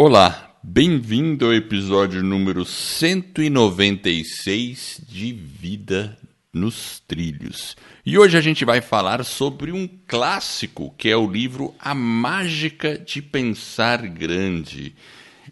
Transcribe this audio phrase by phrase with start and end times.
[0.00, 6.16] Olá, bem-vindo ao episódio número 196 de Vida
[6.52, 7.76] nos Trilhos.
[8.06, 12.96] E hoje a gente vai falar sobre um clássico que é o livro A Mágica
[12.96, 14.94] de Pensar Grande.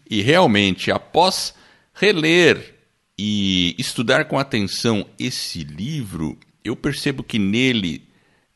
[0.09, 1.53] E realmente, após
[1.93, 2.73] reler
[3.19, 8.07] e estudar com atenção esse livro, eu percebo que nele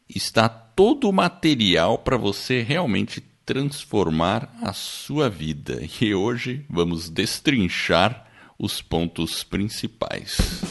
[0.08, 5.82] está todo o material para você realmente transformar a sua vida.
[6.00, 8.26] E hoje vamos destrinchar
[8.58, 10.62] os pontos principais.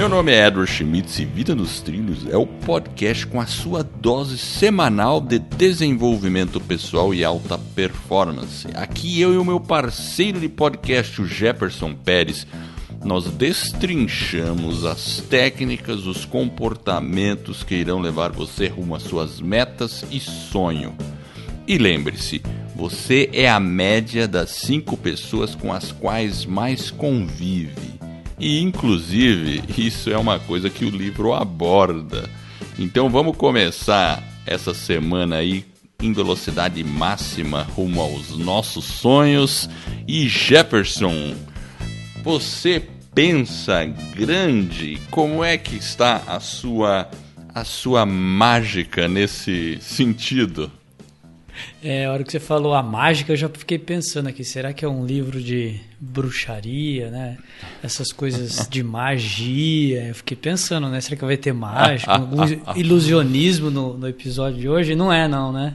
[0.00, 3.82] Meu nome é Edward Schmitz e Vida nos Trilhos é o podcast com a sua
[3.82, 8.66] dose semanal de desenvolvimento pessoal e alta performance.
[8.74, 12.46] Aqui eu e o meu parceiro de podcast, o Jefferson Pérez,
[13.04, 20.20] nós destrinchamos as técnicas, os comportamentos que irão levar você rumo às suas metas e
[20.20, 20.94] sonho.
[21.66, 22.42] E lembre-se,
[22.74, 28.00] você é a média das cinco pessoas com as quais mais convive.
[28.38, 32.28] E, inclusive, isso é uma coisa que o livro aborda.
[32.78, 35.64] Então, vamos começar essa semana aí
[36.02, 39.68] em velocidade máxima rumo aos nossos sonhos.
[40.08, 41.34] E Jefferson,
[42.22, 42.82] você
[43.14, 44.98] pensa grande?
[45.10, 47.10] Como é que está a sua
[47.52, 50.70] a sua mágica nesse sentido?
[51.82, 54.84] É, a hora que você falou a mágica, eu já fiquei pensando aqui, será que
[54.84, 57.38] é um livro de bruxaria, né?
[57.82, 60.06] Essas coisas de magia.
[60.06, 61.00] Eu fiquei pensando, né?
[61.00, 62.42] Será que vai ter mágica, algum
[62.76, 64.94] ilusionismo no, no episódio de hoje?
[64.94, 65.74] Não é, não, né?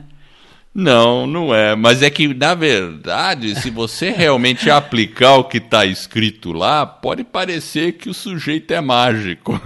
[0.75, 1.73] Não, não é.
[1.73, 7.23] Mas é que, na verdade, se você realmente aplicar o que está escrito lá, pode
[7.23, 9.59] parecer que o sujeito é mágico.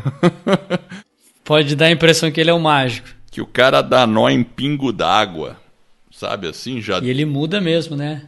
[1.44, 3.10] pode dar a impressão que ele é o mágico.
[3.32, 5.58] Que o cara dá nó em pingo d'água
[6.20, 6.82] sabe assim?
[6.82, 7.00] Já...
[7.00, 8.28] E ele muda mesmo, né?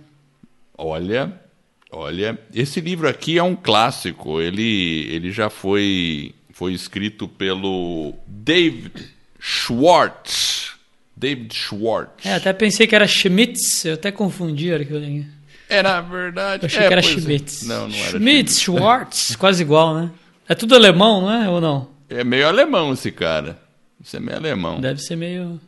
[0.77, 1.33] Olha,
[1.91, 4.39] olha, esse livro aqui é um clássico.
[4.39, 10.70] Ele, ele já foi, foi escrito pelo David Schwartz.
[11.15, 12.25] David Schwartz.
[12.25, 15.25] É, até pensei que era Schmitz, eu até confundi a hora que eu li.
[15.69, 16.63] É, na verdade.
[16.63, 17.03] Eu achei é, que era é.
[17.03, 17.63] Schmitz.
[17.63, 20.11] Não, não era Schmitz, Schwartz, quase igual, né?
[20.47, 21.49] É tudo alemão, não é?
[21.49, 21.89] Ou não?
[22.09, 23.59] É meio alemão esse cara.
[24.03, 24.81] Isso é meio alemão.
[24.81, 25.59] Deve ser meio.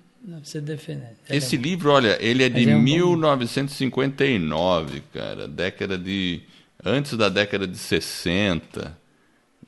[0.42, 1.04] Você defende.
[1.30, 6.42] Esse livro, olha, ele é de é um 1959, cara, década de
[6.84, 8.98] antes da década de 60.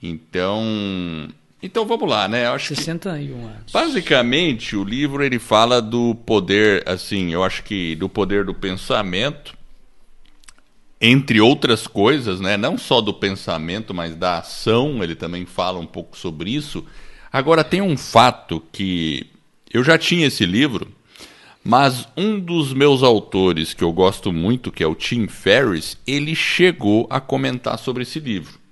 [0.02, 1.30] Então,
[1.66, 2.46] então vamos lá, né?
[2.46, 3.72] Eu acho 61 anos.
[3.72, 9.56] Basicamente, o livro ele fala do poder, assim, eu acho que do poder do pensamento,
[11.00, 12.56] entre outras coisas, né?
[12.56, 16.86] Não só do pensamento, mas da ação, ele também fala um pouco sobre isso.
[17.31, 19.28] Agora tem um fato que
[19.74, 20.88] eu já tinha esse livro,
[21.64, 26.36] mas um dos meus autores que eu gosto muito, que é o Tim Ferriss, ele
[26.36, 28.65] chegou a comentar sobre esse livro.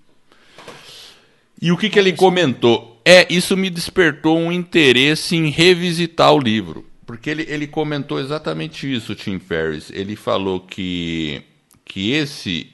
[1.63, 2.99] E o que, que ele comentou?
[3.05, 6.85] É, isso me despertou um interesse em revisitar o livro.
[7.05, 9.89] Porque ele, ele comentou exatamente isso, Tim Ferriss.
[9.89, 11.41] Ele falou que,
[11.85, 12.69] que esse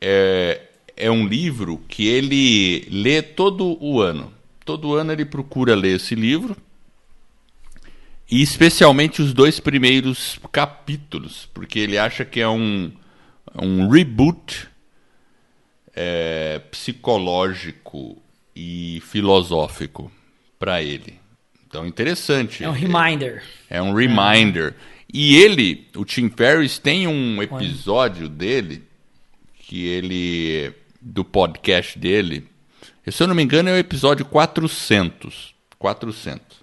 [0.00, 0.60] é,
[0.96, 4.34] é um livro que ele lê todo o ano.
[4.64, 6.56] Todo ano ele procura ler esse livro
[8.28, 12.90] e especialmente os dois primeiros capítulos, porque ele acha que é um,
[13.54, 14.66] um reboot
[15.94, 18.20] é, psicológico
[18.54, 20.10] e filosófico
[20.58, 21.18] para ele.
[21.66, 22.62] Então, interessante.
[22.62, 23.42] É um reminder.
[23.68, 24.74] É, é um reminder.
[25.12, 28.82] E ele, o Tim Ferriss, tem um episódio dele
[29.58, 32.46] que ele do podcast dele.
[33.10, 35.52] Se eu não me engano, é o episódio 400.
[35.78, 36.62] 400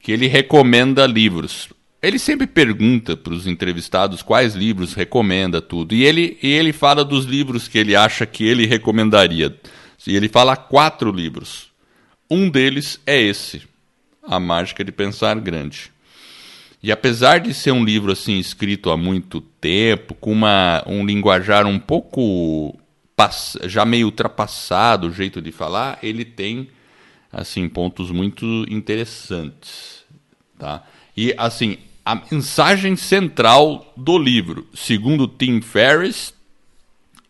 [0.00, 1.68] que ele recomenda livros.
[2.02, 5.94] Ele sempre pergunta para os entrevistados quais livros recomenda tudo.
[5.94, 9.54] E ele, e ele fala dos livros que ele acha que ele recomendaria.
[10.06, 11.70] E ele fala quatro livros.
[12.30, 13.62] Um deles é esse,
[14.22, 15.92] A Mágica de Pensar Grande.
[16.82, 21.66] E apesar de ser um livro assim escrito há muito tempo, com uma, um linguajar
[21.66, 22.78] um pouco
[23.64, 26.70] já meio ultrapassado o jeito de falar, ele tem
[27.30, 30.04] assim pontos muito interessantes,
[30.58, 30.82] tá?
[31.14, 36.32] E assim, a mensagem central do livro, segundo Tim Ferriss,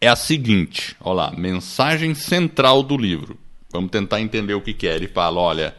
[0.01, 3.39] é a seguinte, olha lá, mensagem central do livro.
[3.73, 4.97] Vamos tentar entender o que, que é.
[4.97, 5.75] Ele fala, olha,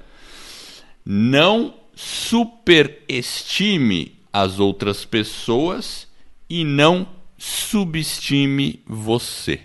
[1.06, 6.08] não superestime as outras pessoas
[6.50, 7.08] e não
[7.38, 9.60] subestime você.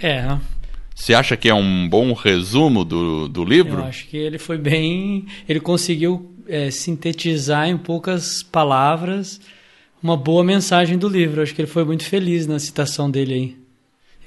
[0.00, 0.38] É,
[0.94, 3.80] você acha que é um bom resumo do, do livro?
[3.80, 5.26] Eu acho que ele foi bem.
[5.48, 9.40] Ele conseguiu é, sintetizar em poucas palavras
[10.04, 11.40] uma boa mensagem do livro.
[11.40, 13.56] Acho que ele foi muito feliz na citação dele aí.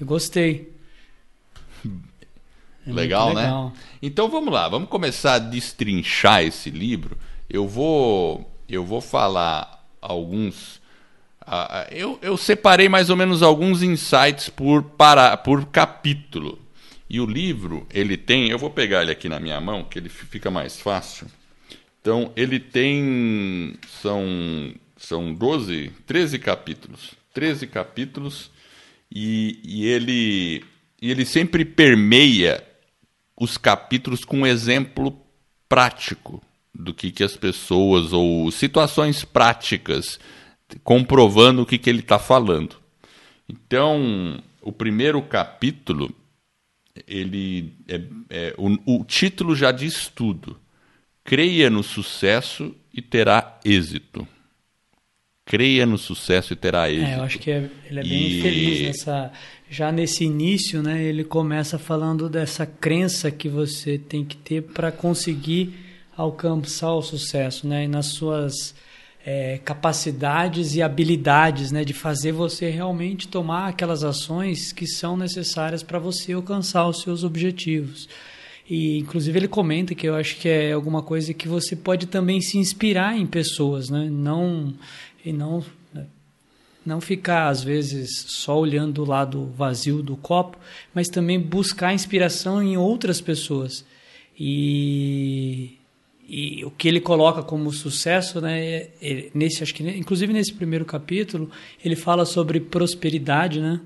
[0.01, 0.73] Eu gostei.
[1.85, 3.73] É legal, legal, né?
[4.01, 7.15] Então vamos lá, vamos começar a destrinchar esse livro.
[7.47, 10.77] Eu vou, eu vou falar alguns.
[11.45, 16.59] Uh, eu, eu separei mais ou menos alguns insights por, para, por capítulo.
[17.07, 18.49] E o livro, ele tem.
[18.49, 21.27] Eu vou pegar ele aqui na minha mão, que ele fica mais fácil.
[22.01, 23.75] Então, ele tem.
[24.01, 27.11] São, são 12, 13 capítulos.
[27.33, 28.51] 13 capítulos.
[29.11, 30.65] E, e, ele,
[31.01, 32.63] e ele sempre permeia
[33.39, 35.17] os capítulos com um exemplo
[35.69, 40.19] prático do que, que as pessoas, ou situações práticas,
[40.83, 42.75] comprovando o que, que ele está falando.
[43.47, 46.13] Então, o primeiro capítulo
[47.07, 50.59] ele é, é, o, o, título já diz tudo.
[51.23, 54.27] Creia no sucesso e terá êxito.
[55.47, 57.09] Creia no sucesso e terá êxito.
[57.09, 58.41] É, eu acho que é, ele é bem e...
[58.41, 59.31] feliz nessa.
[59.69, 61.03] Já nesse início, né?
[61.03, 65.73] Ele começa falando dessa crença que você tem que ter para conseguir
[66.15, 67.83] alcançar o sucesso, né?
[67.85, 68.75] E nas suas
[69.25, 75.83] é, capacidades e habilidades né, de fazer você realmente tomar aquelas ações que são necessárias
[75.83, 78.07] para você alcançar os seus objetivos.
[78.69, 82.41] E inclusive ele comenta que eu acho que é alguma coisa que você pode também
[82.41, 84.09] se inspirar em pessoas, né?
[84.11, 84.73] Não
[85.23, 86.05] e não né,
[86.85, 90.57] não ficar às vezes só olhando o lado vazio do copo,
[90.93, 93.85] mas também buscar inspiração em outras pessoas.
[94.37, 95.77] E
[96.29, 100.53] e o que ele coloca como sucesso, né, é, é, nesse acho que inclusive nesse
[100.53, 101.49] primeiro capítulo,
[101.83, 103.79] ele fala sobre prosperidade, né?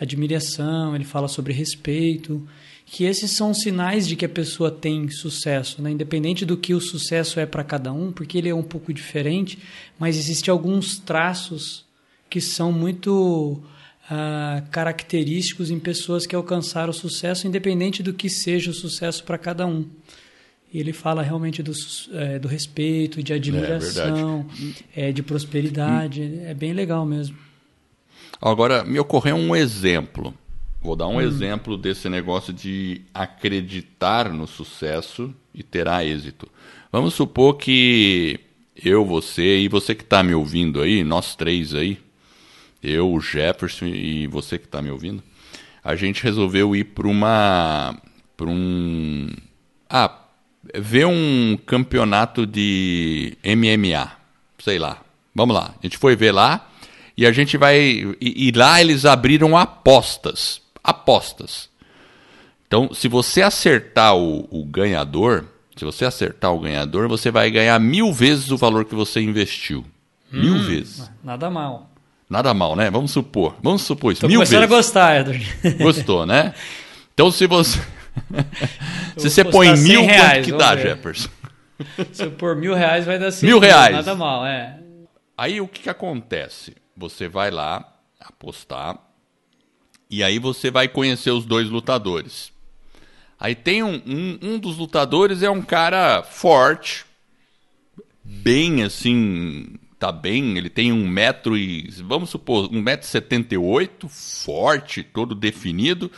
[0.00, 2.44] Admiração, ele fala sobre respeito,
[2.86, 5.90] que esses são sinais de que a pessoa tem sucesso, né?
[5.90, 9.58] Independente do que o sucesso é para cada um, porque ele é um pouco diferente,
[9.98, 11.84] mas existem alguns traços
[12.28, 13.62] que são muito
[14.10, 19.38] uh, característicos em pessoas que alcançaram o sucesso, independente do que seja o sucesso para
[19.38, 19.86] cada um.
[20.72, 21.72] E ele fala realmente do,
[22.12, 24.44] é, do respeito, de admiração,
[24.94, 26.40] é, é, de prosperidade.
[26.44, 27.38] É bem legal mesmo.
[28.42, 30.34] Agora, me ocorreu um exemplo.
[30.84, 31.20] Vou dar um hum.
[31.22, 36.46] exemplo desse negócio de acreditar no sucesso e terá êxito.
[36.92, 38.38] Vamos supor que
[38.84, 41.98] eu, você e você que está me ouvindo aí, nós três aí,
[42.82, 45.22] eu, o Jefferson e você que está me ouvindo,
[45.82, 47.98] a gente resolveu ir para uma.
[48.36, 49.30] para um.
[49.88, 50.14] Ah,
[50.74, 54.12] ver um campeonato de MMA,
[54.58, 55.00] sei lá.
[55.34, 55.74] Vamos lá.
[55.78, 56.68] A gente foi ver lá
[57.16, 57.78] e a gente vai.
[58.20, 60.62] E, e lá eles abriram apostas.
[61.04, 61.68] Apostas.
[62.66, 65.44] Então, se você acertar o, o, ganhador,
[65.76, 69.84] se você acertar o ganhador, você vai ganhar mil vezes o valor que você investiu.
[70.32, 71.10] Hum, mil vezes.
[71.22, 71.90] Nada mal.
[72.28, 72.90] Nada mal, né?
[72.90, 73.54] Vamos supor.
[73.62, 74.22] Vamos supor isso.
[74.22, 74.72] Tô mil começando vezes.
[74.72, 75.56] a gostar, Edward.
[75.78, 76.54] Gostou, né?
[77.12, 77.78] Então, se você.
[79.16, 80.88] Se você põe mil, reais, quanto que dá, ver.
[80.88, 81.28] Jefferson?
[82.12, 83.94] Se eu pôr mil reais, vai dar cinco mil reais.
[83.94, 84.80] Nada mal, é.
[85.36, 86.74] Aí o que, que acontece?
[86.96, 88.98] Você vai lá apostar
[90.18, 92.52] e aí você vai conhecer os dois lutadores.
[93.38, 97.04] Aí tem um, um, um dos lutadores é um cara forte,
[98.22, 103.54] bem assim, tá bem, ele tem um metro e, vamos supor, um metro e setenta
[103.54, 106.10] e oito, forte, todo definido,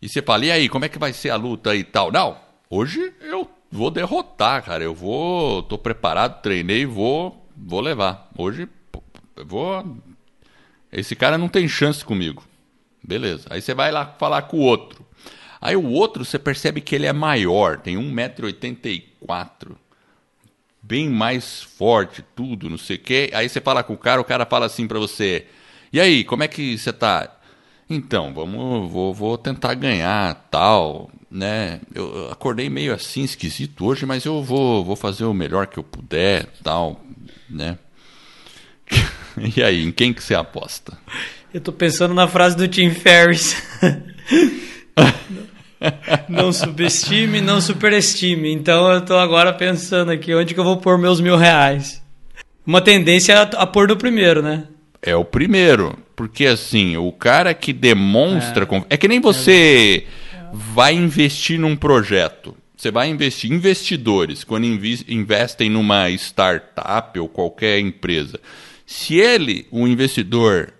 [0.00, 2.10] e você fala, e aí, como é que vai ser a luta e tal?
[2.10, 2.38] Não,
[2.70, 4.82] hoje eu vou derrotar, cara.
[4.82, 8.30] Eu vou, tô preparado, treinei, vou, vou levar.
[8.36, 8.68] Hoje
[9.44, 9.96] vou.
[10.90, 12.42] Esse cara não tem chance comigo.
[13.02, 13.46] Beleza.
[13.50, 15.04] Aí você vai lá falar com o outro.
[15.60, 19.76] Aí o outro você percebe que ele é maior, tem 1,84m.
[20.82, 23.30] Bem mais forte, tudo, não sei o quê.
[23.34, 25.46] Aí você fala com o cara, o cara fala assim para você:
[25.92, 27.36] "E aí, como é que você tá?"
[27.88, 31.80] Então, vamos, vou, vou tentar ganhar, tal, né?
[31.94, 35.82] Eu acordei meio assim esquisito hoje, mas eu vou, vou fazer o melhor que eu
[35.82, 37.00] puder, tal,
[37.48, 37.78] né?
[39.56, 40.98] E aí, em quem que você aposta?
[41.52, 43.60] Eu tô pensando na frase do Tim Ferriss.
[46.28, 48.52] não subestime, não superestime.
[48.52, 52.00] Então eu tô agora pensando aqui onde que eu vou pôr meus mil reais.
[52.64, 54.68] Uma tendência a, a pôr no primeiro, né?
[55.02, 55.98] É o primeiro.
[56.14, 58.64] Porque assim, o cara que demonstra.
[58.88, 60.06] É, é que nem você
[60.52, 62.56] vai investir num projeto.
[62.76, 63.50] Você vai investir.
[63.50, 68.38] Investidores, quando investem numa startup ou qualquer empresa,
[68.86, 70.72] se ele, o investidor,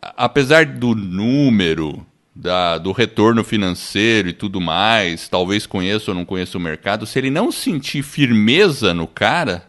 [0.00, 6.56] apesar do número, da, do retorno financeiro e tudo mais, talvez conheça ou não conheça
[6.56, 9.68] o mercado, se ele não sentir firmeza no cara,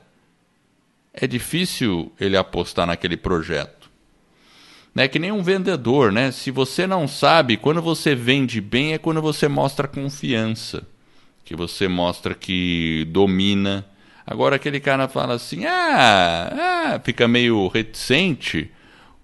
[1.13, 3.89] é difícil ele apostar naquele projeto.
[4.93, 5.07] Né?
[5.07, 6.31] Que nem um vendedor, né?
[6.31, 10.83] Se você não sabe, quando você vende bem é quando você mostra confiança,
[11.43, 13.85] que você mostra que domina.
[14.25, 18.71] Agora aquele cara fala assim, ah, ah fica meio reticente.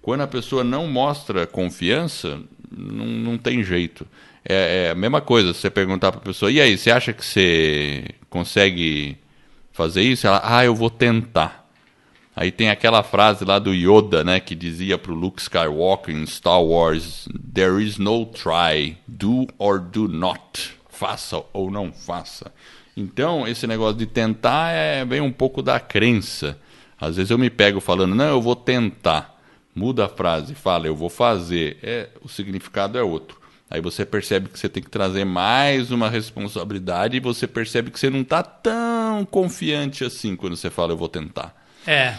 [0.06, 2.38] Quando a pessoa não mostra confiança,
[2.70, 4.06] não, não tem jeito.
[4.48, 7.24] É, é a mesma coisa, você perguntar para a pessoa, e aí, você acha que
[7.24, 9.16] você consegue
[9.72, 10.24] fazer isso?
[10.24, 11.68] Ela, ah, eu vou tentar.
[12.36, 16.24] Aí tem aquela frase lá do Yoda, né, que dizia para o Luke Skywalker em
[16.24, 22.52] Star Wars: There is no try, do or do not, faça ou não faça.
[22.96, 26.56] Então esse negócio de tentar é bem um pouco da crença.
[26.96, 29.35] Às vezes eu me pego falando: não, eu vou tentar
[29.76, 33.38] muda a frase, fala eu vou fazer, é o significado é outro.
[33.70, 38.00] Aí você percebe que você tem que trazer mais uma responsabilidade e você percebe que
[38.00, 41.54] você não está tão confiante assim quando você fala eu vou tentar.
[41.86, 42.14] É.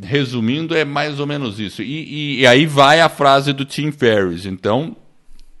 [0.00, 1.82] Resumindo, é mais ou menos isso.
[1.82, 4.46] E, e, e aí vai a frase do Tim Ferriss.
[4.46, 4.94] Então,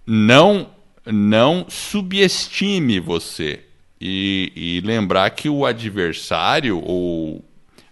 [0.06, 0.68] não,
[1.04, 3.64] não subestime você.
[4.00, 7.44] E, e lembrar que o adversário ou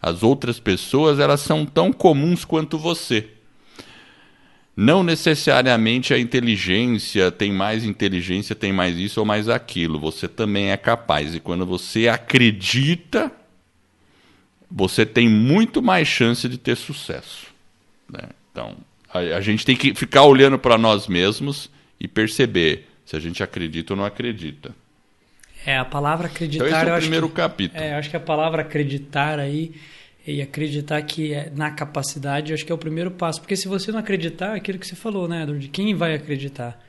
[0.06, 3.26] as outras pessoas, elas são tão comuns quanto você.
[4.76, 9.98] Não necessariamente a inteligência tem mais inteligência, tem mais isso ou mais aquilo.
[9.98, 11.34] Você também é capaz.
[11.34, 13.32] E quando você acredita,
[14.70, 17.48] você tem muito mais chance de ter sucesso.
[18.08, 18.28] Né?
[18.52, 18.76] Então,
[19.12, 23.42] a, a gente tem que ficar olhando para nós mesmos e perceber se a gente
[23.42, 24.72] acredita ou não acredita.
[25.64, 26.64] É, a palavra acreditar.
[26.64, 27.82] Então, esse é o primeiro que, capítulo.
[27.82, 29.74] É, eu acho que a palavra acreditar aí
[30.26, 33.40] e acreditar que é na capacidade, acho que é o primeiro passo.
[33.40, 35.68] Porque se você não acreditar, é aquilo que você falou, né, Edward?
[35.68, 36.82] Quem vai acreditar?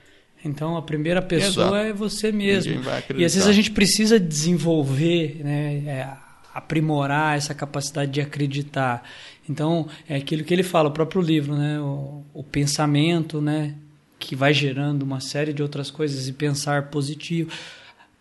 [0.43, 1.75] Então, a primeira pessoa Exato.
[1.75, 2.81] é você mesmo.
[3.15, 6.07] E às vezes a gente precisa desenvolver, né, é,
[6.53, 9.03] aprimorar essa capacidade de acreditar.
[9.47, 13.75] Então, é aquilo que ele fala, o próprio livro, né, o, o pensamento, né,
[14.19, 17.51] que vai gerando uma série de outras coisas e pensar positivo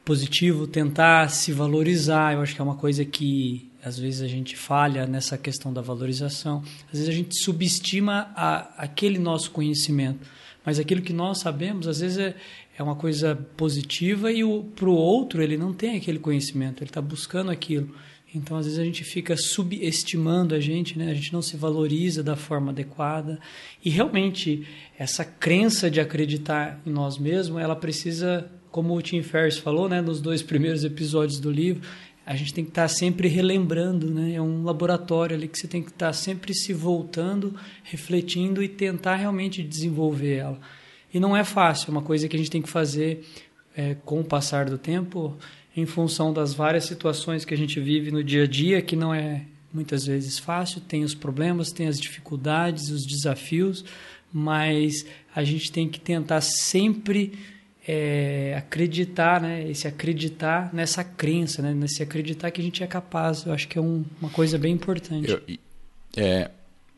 [0.06, 2.32] positivo, tentar se valorizar.
[2.32, 5.81] Eu acho que é uma coisa que às vezes a gente falha nessa questão da
[5.81, 6.61] valorização.
[6.93, 10.28] Às vezes a gente subestima a, aquele nosso conhecimento.
[10.64, 12.35] Mas aquilo que nós sabemos, às vezes é,
[12.76, 14.43] é uma coisa positiva e
[14.75, 17.95] para o outro ele não tem aquele conhecimento, ele está buscando aquilo.
[18.35, 21.11] Então, às vezes, a gente fica subestimando a gente, né?
[21.11, 23.38] a gente não se valoriza da forma adequada.
[23.83, 24.66] E realmente,
[24.99, 30.02] essa crença de acreditar em nós mesmos, ela precisa como o Tim Ferriss falou, né,
[30.02, 31.81] nos dois primeiros episódios do livro,
[32.26, 34.35] a gente tem que estar sempre relembrando, né?
[34.35, 37.54] É um laboratório ali que você tem que estar sempre se voltando,
[37.85, 40.61] refletindo e tentar realmente desenvolver ela.
[41.14, 43.25] E não é fácil, é uma coisa que a gente tem que fazer
[43.76, 45.38] é, com o passar do tempo,
[45.76, 49.14] em função das várias situações que a gente vive no dia a dia, que não
[49.14, 53.85] é muitas vezes fácil, tem os problemas, tem as dificuldades, os desafios,
[54.33, 57.35] mas a gente tem que tentar sempre
[57.87, 59.69] é, acreditar, né?
[59.71, 61.73] Esse acreditar nessa crença, né?
[61.73, 63.47] Nesse acreditar que a gente é capaz.
[63.47, 65.31] Eu acho que é um, uma coisa bem importante.
[65.31, 65.40] Eu,
[66.16, 66.50] é,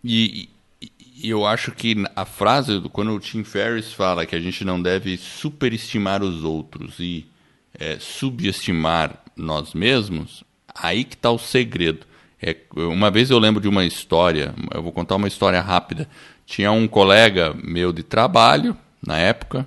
[0.02, 0.48] e,
[0.80, 4.80] e, eu acho que a frase, quando o Tim Ferriss fala que a gente não
[4.80, 7.26] deve superestimar os outros e
[7.78, 10.42] é, subestimar nós mesmos,
[10.74, 12.06] aí que está o segredo.
[12.40, 16.08] É, uma vez eu lembro de uma história, eu vou contar uma história rápida.
[16.46, 18.74] Tinha um colega meu de trabalho,
[19.06, 19.66] na época,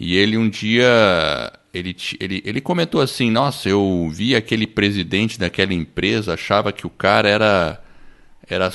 [0.00, 5.74] e ele um dia ele, ele, ele comentou assim: Nossa, eu vi aquele presidente daquela
[5.74, 7.80] empresa, achava que o cara era,
[8.48, 8.72] era,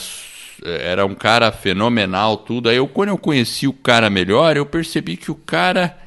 [0.64, 2.70] era um cara fenomenal, tudo.
[2.70, 5.98] Aí eu, quando eu conheci o cara melhor, eu percebi que o cara.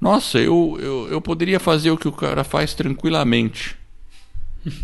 [0.00, 3.76] Nossa, eu, eu, eu poderia fazer o que o cara faz tranquilamente.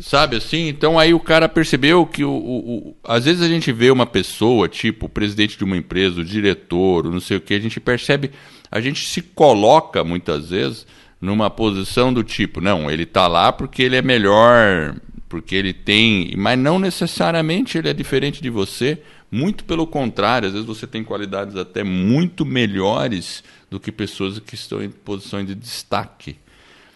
[0.00, 0.68] Sabe assim?
[0.68, 4.06] Então aí o cara percebeu que o, o, o, às vezes a gente vê uma
[4.06, 7.80] pessoa, tipo o presidente de uma empresa, o diretor, não sei o que, a gente
[7.80, 8.30] percebe
[8.70, 10.86] a gente se coloca muitas vezes
[11.20, 14.94] numa posição do tipo, não, ele está lá porque ele é melhor,
[15.28, 20.52] porque ele tem, mas não necessariamente ele é diferente de você, muito pelo contrário, às
[20.52, 25.54] vezes você tem qualidades até muito melhores do que pessoas que estão em posições de
[25.54, 26.36] destaque.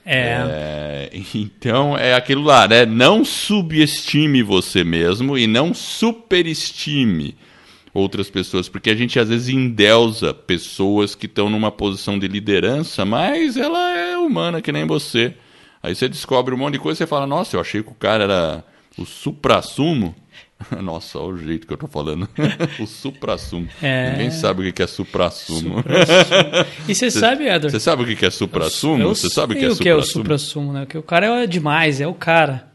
[0.04, 1.10] É.
[1.12, 1.22] é.
[1.34, 2.84] Então é aquilo lá, né?
[2.86, 7.36] Não subestime você mesmo e não superestime
[7.94, 13.04] outras pessoas, porque a gente às vezes endeusa pessoas que estão numa posição de liderança,
[13.04, 15.34] mas ela é humana que nem você.
[15.82, 17.94] Aí você descobre um monte de coisa e você fala, nossa, eu achei que o
[17.94, 18.64] cara era
[18.96, 20.14] O supra-sumo.
[20.80, 22.28] Nossa, olha o jeito que eu tô falando.
[22.78, 23.68] o supra-sumo.
[23.82, 24.12] É.
[24.12, 25.82] Ninguém sabe o que é supra-sumo.
[26.88, 27.70] E você sabe, Edward?
[27.72, 29.02] Você sabe o que é supra-sumo?
[29.02, 30.24] Eu Você sabe o que sei é o que é o supra-sumo?
[30.24, 30.80] supra-sumo, né?
[30.84, 32.68] Porque o cara é demais, é o cara.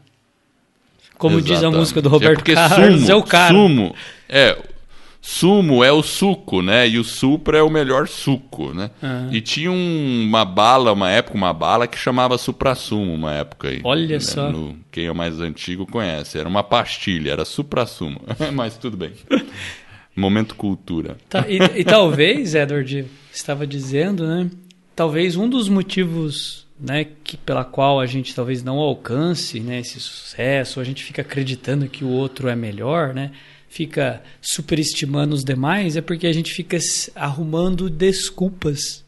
[1.16, 1.78] Como diz a Exatamente.
[1.78, 3.54] música do é Roberto porque Carlos, sumo, é o cara.
[3.54, 3.94] Sumo,
[4.28, 4.58] é,
[5.20, 6.88] sumo é o suco, né?
[6.88, 8.90] E o supra é o melhor suco, né?
[9.02, 9.28] Ah.
[9.30, 13.80] E tinha um- uma bala, uma época, uma bala que chamava supra-sumo, uma época aí.
[13.84, 14.20] Olha né?
[14.20, 14.50] só.
[14.50, 16.38] No- quem é mais antigo conhece.
[16.38, 18.20] Era uma pastilha, era supra-sumo.
[18.54, 19.12] Mas tudo bem.
[20.16, 21.16] Momento cultura.
[21.28, 24.50] Tá, e, e talvez, Edward, estava dizendo, né?
[24.96, 30.00] Talvez um dos motivos, né, que pela qual a gente talvez não alcance, né, esse
[30.00, 33.30] sucesso, a gente fica acreditando que o outro é melhor, né?
[33.68, 36.78] Fica superestimando os demais, é porque a gente fica
[37.14, 39.04] arrumando desculpas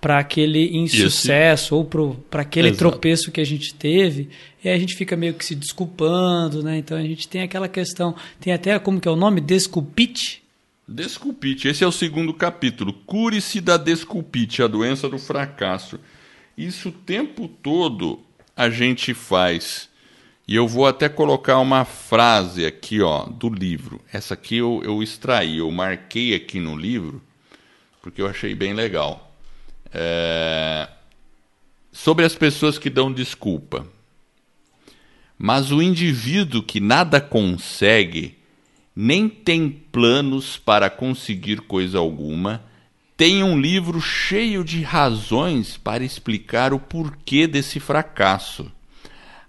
[0.00, 2.78] para aquele insucesso ou para aquele Exato.
[2.78, 4.28] tropeço que a gente teve,
[4.62, 6.78] e a gente fica meio que se desculpando, né?
[6.78, 10.42] Então a gente tem aquela questão, tem até como que é o nome, desculpite,
[10.88, 12.94] Desculpite, esse é o segundo capítulo.
[13.04, 16.00] Cure-se da desculpite, a doença do fracasso.
[16.56, 18.20] Isso o tempo todo
[18.56, 19.87] a gente faz.
[20.48, 24.00] E eu vou até colocar uma frase aqui, ó, do livro.
[24.10, 27.22] Essa aqui eu, eu extraí, eu marquei aqui no livro,
[28.00, 29.30] porque eu achei bem legal.
[29.92, 30.88] É,
[31.92, 33.84] Sobre as pessoas que dão desculpa.
[35.36, 38.38] Mas o indivíduo que nada consegue,
[38.94, 42.62] nem tem planos para conseguir coisa alguma,
[43.16, 48.70] tem um livro cheio de razões para explicar o porquê desse fracasso.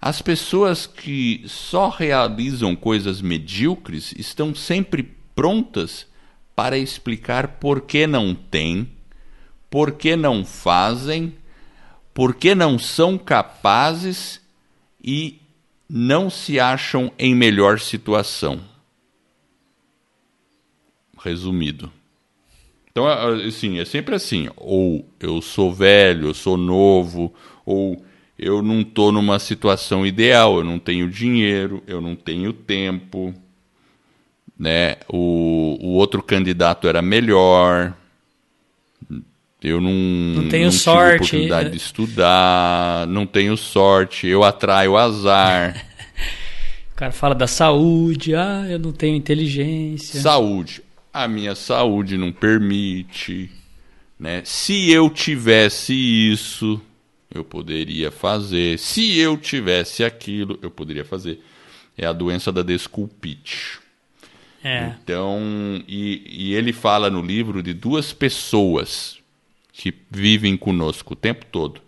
[0.02, 5.04] As pessoas que só realizam coisas medíocres estão sempre
[5.36, 6.08] prontas
[6.56, 8.90] para explicar por que não têm,
[9.70, 11.36] por que não fazem,
[12.14, 14.42] por que não são capazes
[15.04, 15.40] e
[15.90, 18.62] não se acham em melhor situação.
[21.18, 21.92] Resumido.
[22.92, 24.50] Então, assim, é sempre assim.
[24.56, 27.34] Ou eu sou velho, eu sou novo,
[27.66, 28.04] ou
[28.40, 33.34] eu não estou numa situação ideal, eu não tenho dinheiro, eu não tenho tempo,
[34.58, 34.96] né?
[35.10, 37.94] O, o outro candidato era melhor,
[39.62, 41.72] eu não, Não tenho não sorte, oportunidade né?
[41.72, 45.86] de estudar, não tenho sorte, eu atraio azar.
[46.90, 50.20] O cara fala da saúde, ah, eu não tenho inteligência.
[50.20, 50.82] Saúde.
[51.14, 53.50] A minha saúde não permite.
[54.20, 54.42] Né?
[54.44, 56.82] Se eu tivesse isso,
[57.34, 58.80] eu poderia fazer.
[58.80, 61.44] Se eu tivesse aquilo, eu poderia fazer.
[61.98, 63.80] É a doença da desculpite.
[64.64, 64.94] É.
[65.02, 65.40] Então,
[65.88, 69.18] e, e ele fala no livro de duas pessoas
[69.72, 71.82] que vivem conosco o tempo todo,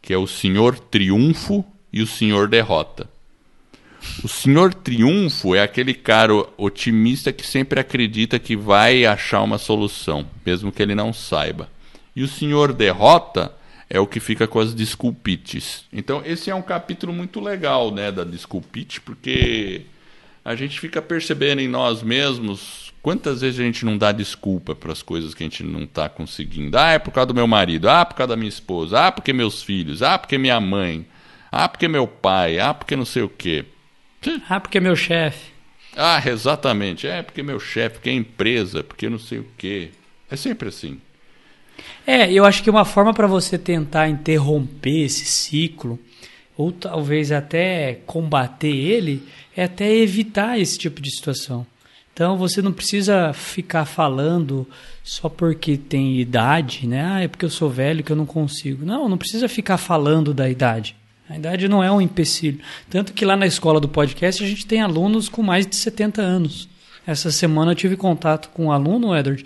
[0.00, 3.08] que é o Senhor Triunfo e o Senhor Derrota.
[4.22, 10.26] O Senhor Triunfo é aquele cara otimista que sempre acredita que vai achar uma solução,
[10.44, 11.68] mesmo que ele não saiba.
[12.14, 13.52] E o Senhor Derrota
[13.88, 15.84] é o que fica com as desculpites.
[15.92, 19.82] Então, esse é um capítulo muito legal, né, da desculpite, porque
[20.44, 24.92] a gente fica percebendo em nós mesmos quantas vezes a gente não dá desculpa para
[24.92, 26.76] as coisas que a gente não está conseguindo.
[26.76, 29.32] Ah, é por causa do meu marido, ah, por causa da minha esposa, ah, porque
[29.32, 31.06] meus filhos, ah, porque minha mãe,
[31.50, 33.64] ah, porque meu pai, ah, porque não sei o quê.
[34.48, 35.52] Ah, porque meu chefe.
[35.96, 37.06] Ah, exatamente.
[37.06, 39.90] É porque meu chefe, porque é empresa, porque não sei o quê.
[40.30, 41.00] É sempre assim.
[42.06, 45.98] É, eu acho que uma forma para você tentar interromper esse ciclo,
[46.56, 49.22] ou talvez até combater ele,
[49.56, 51.66] é até evitar esse tipo de situação.
[52.12, 54.66] Então você não precisa ficar falando
[55.04, 57.04] só porque tem idade, né?
[57.04, 58.86] Ah, é porque eu sou velho que eu não consigo.
[58.86, 60.96] Não, não precisa ficar falando da idade.
[61.28, 62.60] A idade não é um empecilho.
[62.88, 66.22] Tanto que lá na escola do podcast a gente tem alunos com mais de 70
[66.22, 66.68] anos.
[67.06, 69.44] Essa semana eu tive contato com um aluno, Edward.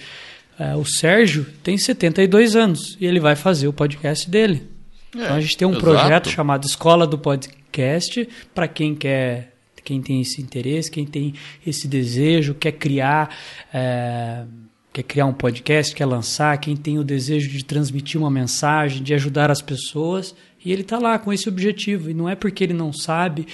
[0.61, 4.69] É, o Sérgio tem 72 anos e ele vai fazer o podcast dele.
[5.17, 5.85] É, então a gente tem um exato.
[5.87, 11.33] projeto chamado Escola do Podcast para quem quer, quem tem esse interesse, quem tem
[11.67, 13.35] esse desejo, quer criar,
[13.73, 14.45] é,
[14.93, 19.15] quer criar um podcast, quer lançar, quem tem o desejo de transmitir uma mensagem, de
[19.15, 20.35] ajudar as pessoas.
[20.63, 22.11] E ele está lá com esse objetivo.
[22.11, 23.47] E não é porque ele não sabe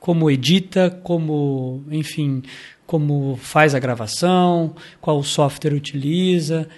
[0.00, 2.42] como edita, como, enfim,
[2.86, 6.68] como faz a gravação, qual software utiliza,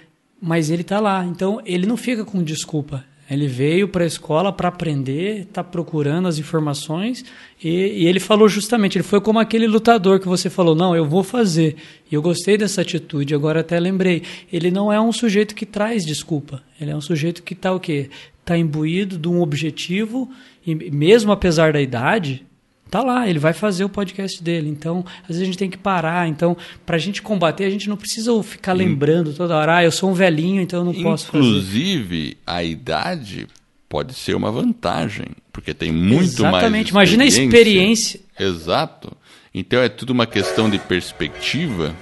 [0.41, 1.25] mas ele está lá.
[1.25, 3.03] Então ele não fica com desculpa.
[3.29, 7.25] Ele veio para a escola para aprender, está procurando as informações
[7.61, 11.05] e, e, ele falou justamente, ele foi como aquele lutador que você falou, não, eu
[11.05, 11.75] vou fazer.
[12.09, 14.23] E eu gostei dessa atitude, agora até lembrei.
[14.51, 17.81] Ele não é um sujeito que traz desculpa, ele é um sujeito que está o
[17.81, 18.09] quê?
[18.39, 20.31] Está imbuído de um objetivo,
[20.65, 22.46] e mesmo apesar da idade,
[22.89, 24.69] Tá lá, ele vai fazer o podcast dele.
[24.69, 26.27] Então, às vezes a gente tem que parar.
[26.27, 29.91] Então, para a gente combater, a gente não precisa ficar lembrando toda hora, ah, eu
[29.91, 31.37] sou um velhinho, então eu não posso fazer.
[31.43, 33.47] Inclusive, a idade
[33.89, 36.41] pode ser uma vantagem, porque tem muito Exatamente.
[36.41, 38.19] mais Exatamente, imagina a experiência.
[38.39, 39.11] Exato.
[39.53, 41.95] Então é tudo uma questão de perspectiva.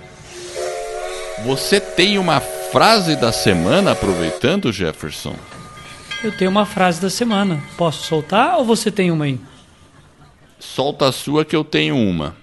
[1.46, 5.36] Você tem uma frase da semana aproveitando, Jefferson?
[6.24, 7.62] Eu tenho uma frase da semana.
[7.78, 9.40] Posso soltar ou você tem uma aí?
[10.66, 12.36] Solta a sua que eu tenho uma.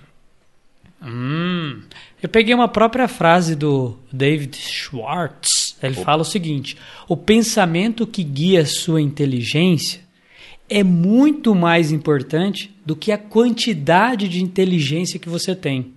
[1.03, 1.83] Hum,
[2.23, 5.77] eu peguei uma própria frase do David Schwartz.
[5.83, 6.05] Ele Opa.
[6.05, 6.77] fala o seguinte:
[7.09, 10.01] o pensamento que guia sua inteligência
[10.71, 15.93] é muito mais importante do que a quantidade de inteligência que você tem.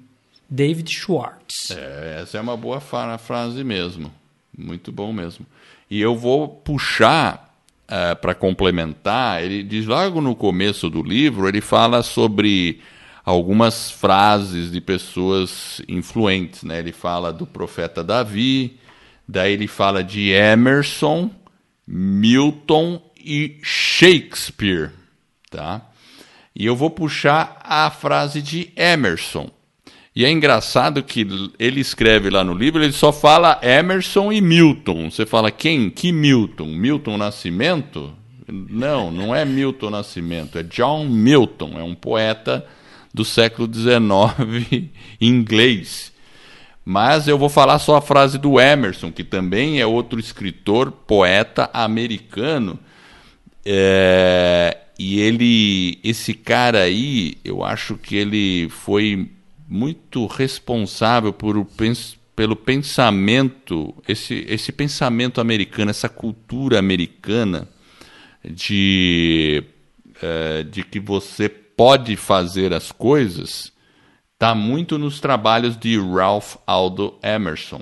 [0.49, 1.71] David Schwartz.
[1.71, 4.11] É, essa é uma boa frase mesmo.
[4.57, 5.45] Muito bom mesmo.
[5.89, 7.44] E eu vou puxar
[7.89, 12.81] uh, é, para complementar, ele diz logo no começo do livro, ele fala sobre
[13.25, 16.63] algumas frases de pessoas influentes.
[16.63, 16.79] Né?
[16.79, 18.79] Ele fala do profeta Davi,
[19.27, 21.31] daí ele fala de Emerson,
[21.87, 24.91] Milton e Shakespeare.
[25.49, 25.81] Tá?
[26.55, 29.49] E eu vou puxar a frase de Emerson.
[30.15, 31.27] E é engraçado que
[31.59, 35.11] ele escreve lá no livro, ele só fala Emerson e Milton.
[35.11, 35.89] Você fala quem?
[35.89, 36.67] Que Milton?
[36.67, 38.13] Milton Nascimento?
[38.47, 42.65] Não, não é Milton Nascimento, é John Milton, é um poeta
[43.13, 46.13] do século XIX inglês.
[46.85, 51.69] Mas eu vou falar só a frase do Emerson, que também é outro escritor, poeta
[51.73, 52.79] americano.
[53.65, 59.34] É, e ele, esse cara aí, eu acho que ele foi
[59.67, 61.57] muito responsável por
[62.35, 67.67] pelo pensamento, esse, esse pensamento americano, essa cultura americana
[68.43, 69.63] de,
[70.21, 73.71] é, de que você pode fazer as coisas,
[74.33, 77.81] está muito nos trabalhos de Ralph Aldo Emerson.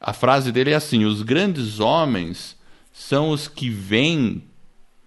[0.00, 2.56] A frase dele é assim: os grandes homens
[2.92, 4.44] são os que veem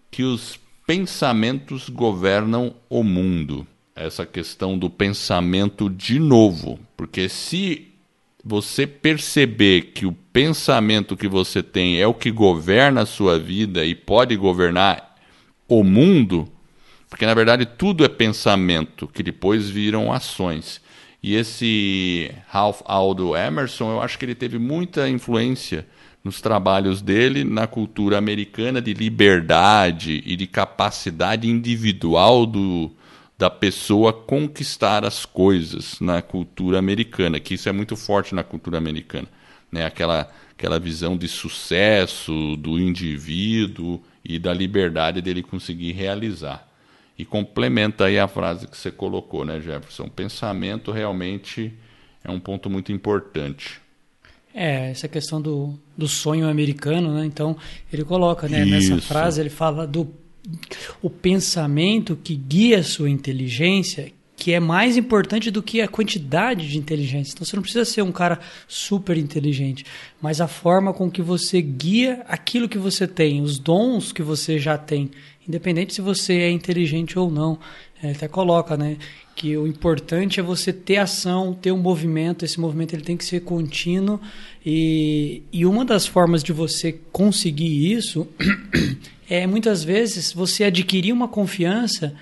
[0.10, 7.88] que os pensamentos governam o mundo essa questão do pensamento de novo, porque se
[8.44, 13.86] você perceber que o pensamento que você tem é o que governa a sua vida
[13.86, 15.16] e pode governar
[15.68, 16.48] o mundo,
[17.10, 20.82] porque na verdade tudo é pensamento que depois viram ações.
[21.22, 25.86] E esse Ralph Aldo Emerson, eu acho que ele teve muita influência
[26.24, 32.92] nos trabalhos dele na cultura americana de liberdade e de capacidade individual do,
[33.42, 38.78] da pessoa conquistar as coisas na cultura americana, que isso é muito forte na cultura
[38.78, 39.28] americana,
[39.72, 39.84] né?
[39.84, 46.68] Aquela aquela visão de sucesso do indivíduo e da liberdade dele conseguir realizar.
[47.18, 50.08] E complementa aí a frase que você colocou, né, Jefferson?
[50.08, 51.74] Pensamento realmente
[52.24, 53.82] é um ponto muito importante.
[54.54, 57.26] É, essa questão do, do sonho americano, né?
[57.26, 57.58] Então,
[57.92, 60.21] ele coloca, né, nessa frase, ele fala do
[61.02, 66.68] o pensamento que guia a sua inteligência, que é mais importante do que a quantidade
[66.68, 67.34] de inteligência.
[67.34, 69.86] Então você não precisa ser um cara super inteligente,
[70.20, 74.58] mas a forma com que você guia aquilo que você tem, os dons que você
[74.58, 75.12] já tem,
[75.48, 77.60] independente se você é inteligente ou não.
[78.02, 78.98] Ele até coloca, né,
[79.36, 82.44] que o importante é você ter ação, ter um movimento.
[82.44, 84.20] Esse movimento ele tem que ser contínuo
[84.66, 88.28] e, e uma das formas de você conseguir isso
[89.32, 92.14] é muitas vezes você adquirir uma confiança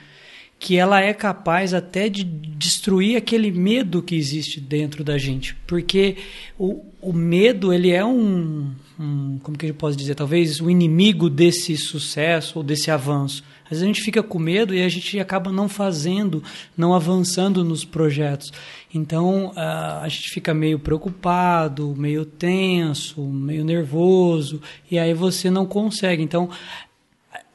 [0.59, 6.17] que ela é capaz até de destruir aquele medo que existe dentro da gente, porque
[6.55, 8.69] o, o medo ele é um,
[8.99, 13.43] um como que eu posso dizer, talvez o inimigo desse sucesso ou desse avanço.
[13.63, 16.43] Às vezes a gente fica com medo e a gente acaba não fazendo,
[16.75, 18.51] não avançando nos projetos.
[18.91, 26.23] Então a gente fica meio preocupado, meio tenso, meio nervoso e aí você não consegue.
[26.23, 26.49] Então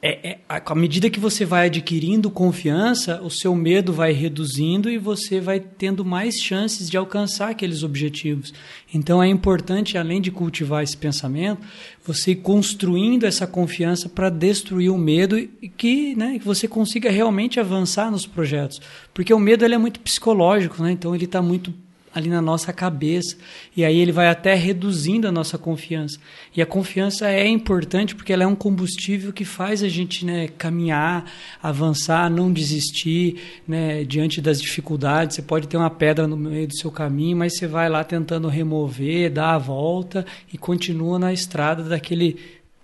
[0.07, 4.99] é, é, à medida que você vai adquirindo confiança, o seu medo vai reduzindo e
[4.99, 8.53] você vai tendo mais chances de alcançar aqueles objetivos.
[8.93, 11.59] Então é importante, além de cultivar esse pensamento,
[12.05, 17.09] você ir construindo essa confiança para destruir o medo e que, né, que você consiga
[17.09, 18.79] realmente avançar nos projetos.
[19.11, 20.91] Porque o medo ele é muito psicológico, né?
[20.91, 21.73] então ele está muito
[22.15, 23.35] ali na nossa cabeça.
[23.75, 26.17] E aí ele vai até reduzindo a nossa confiança.
[26.55, 30.47] E a confiança é importante porque ela é um combustível que faz a gente né,
[30.47, 31.29] caminhar,
[31.61, 35.35] avançar, não desistir né, diante das dificuldades.
[35.35, 38.47] Você pode ter uma pedra no meio do seu caminho, mas você vai lá tentando
[38.47, 42.39] remover, dar a volta e continua na estrada daquele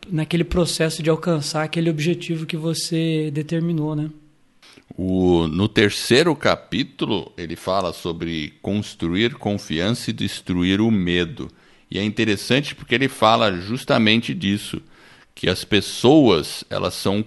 [0.09, 4.09] naquele processo de alcançar aquele objetivo que você determinou, né?
[4.97, 11.49] O, no terceiro capítulo, ele fala sobre construir confiança e destruir o medo.
[11.89, 14.81] E é interessante porque ele fala justamente disso,
[15.35, 17.25] que as pessoas, elas são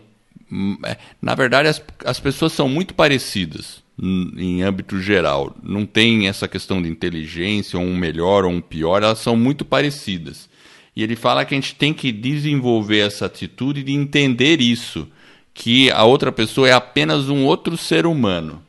[0.51, 5.57] hum, é, na verdade as, as pessoas são muito parecidas em âmbito geral.
[5.63, 9.65] Não tem essa questão de inteligência, ou um melhor ou um pior, elas são muito
[9.65, 10.49] parecidas.
[10.97, 15.09] E ele fala que a gente tem que desenvolver essa atitude de entender isso,
[15.55, 18.61] que a outra pessoa é apenas um outro ser humano.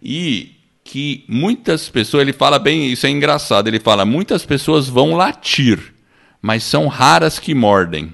[0.00, 0.52] E
[0.84, 5.92] que muitas pessoas, ele fala bem, isso é engraçado, ele fala, muitas pessoas vão latir,
[6.40, 8.12] mas são raras que mordem.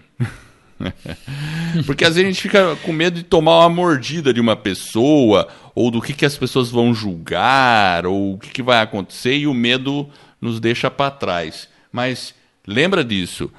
[1.87, 5.49] Porque às vezes a gente fica com medo de tomar uma mordida de uma pessoa,
[5.75, 9.47] ou do que, que as pessoas vão julgar, ou o que, que vai acontecer, e
[9.47, 10.09] o medo
[10.41, 11.69] nos deixa para trás.
[11.93, 12.35] Mas
[12.67, 13.51] lembra disso.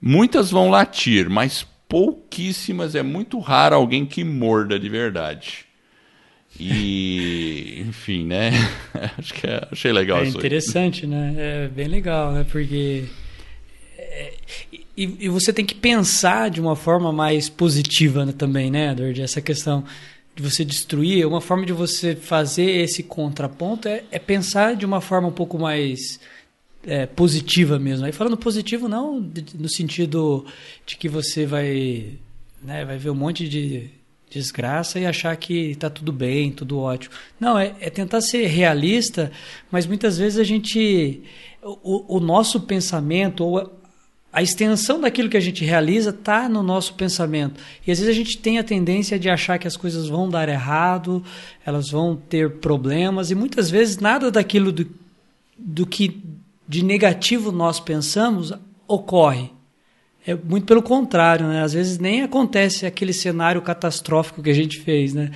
[0.00, 5.64] Muitas vão latir, mas pouquíssimas, é muito raro alguém que morda de verdade.
[6.58, 8.50] E, enfim, né?
[9.18, 10.36] Acho que é, achei legal é isso.
[10.36, 11.10] É interessante, aí.
[11.10, 11.34] né?
[11.36, 12.44] É bem legal, né?
[12.50, 13.04] Porque.
[13.96, 14.32] É,
[14.96, 19.22] e, e, você tem que pensar de uma forma mais positiva né, também, né, Edward?
[19.22, 19.84] Essa questão
[20.34, 25.00] de você destruir, uma forma de você fazer esse contraponto é, é pensar de uma
[25.00, 26.18] forma um pouco mais
[26.88, 28.06] é, positiva mesmo.
[28.06, 29.20] Aí falando positivo não
[29.54, 30.44] no sentido
[30.86, 32.14] de que você vai,
[32.62, 33.90] né, vai ver um monte de
[34.30, 37.14] desgraça e achar que está tudo bem, tudo ótimo.
[37.38, 39.30] Não, é, é, tentar ser realista,
[39.70, 41.22] mas muitas vezes a gente.
[41.62, 43.78] O, o nosso pensamento, ou
[44.32, 47.60] a extensão daquilo que a gente realiza está no nosso pensamento.
[47.86, 50.48] E às vezes a gente tem a tendência de achar que as coisas vão dar
[50.48, 51.24] errado,
[51.66, 54.86] elas vão ter problemas, e muitas vezes nada daquilo do,
[55.58, 56.22] do que
[56.68, 58.52] de negativo nós pensamos
[58.86, 59.50] ocorre.
[60.26, 61.62] É muito pelo contrário, né?
[61.62, 65.30] Às vezes nem acontece aquele cenário catastrófico que a gente fez, né?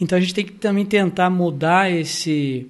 [0.00, 2.66] Então a gente tem que também tentar mudar esse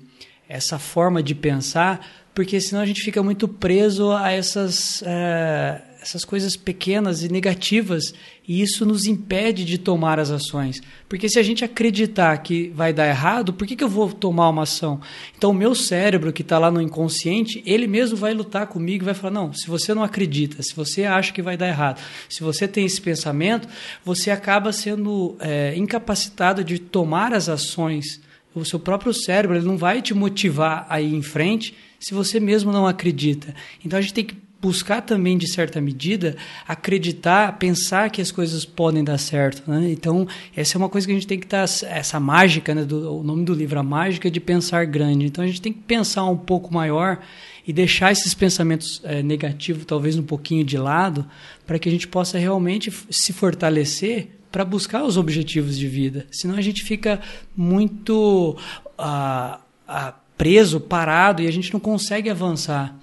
[0.49, 2.01] essa forma de pensar
[2.39, 8.15] porque senão a gente fica muito preso a essas, é, essas coisas pequenas e negativas
[8.47, 10.81] e isso nos impede de tomar as ações.
[11.09, 14.49] Porque se a gente acreditar que vai dar errado, por que, que eu vou tomar
[14.49, 15.01] uma ação?
[15.37, 19.07] Então, o meu cérebro, que está lá no inconsciente, ele mesmo vai lutar comigo e
[19.07, 22.43] vai falar: não, se você não acredita, se você acha que vai dar errado, se
[22.43, 23.69] você tem esse pensamento,
[24.05, 28.21] você acaba sendo é, incapacitado de tomar as ações.
[28.55, 32.41] O seu próprio cérebro ele não vai te motivar a ir em frente se você
[32.41, 33.55] mesmo não acredita.
[33.85, 38.65] Então a gente tem que buscar também, de certa medida, acreditar, pensar que as coisas
[38.65, 39.69] podem dar certo.
[39.71, 39.91] Né?
[39.91, 42.85] Então, essa é uma coisa que a gente tem que estar, tá, essa mágica, né,
[42.85, 45.27] do, o nome do livro, a mágica de pensar grande.
[45.27, 47.21] Então, a gente tem que pensar um pouco maior
[47.67, 51.27] e deixar esses pensamentos é, negativos, talvez um pouquinho de lado,
[51.67, 56.27] para que a gente possa realmente se fortalecer para buscar os objetivos de vida.
[56.31, 57.21] Senão a gente fica
[57.55, 58.57] muito.
[58.99, 62.97] Uh, uh, preso, parado, e a gente não consegue avançar.